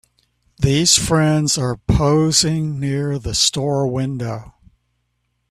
[0.57, 4.55] These friends are posing near the store window.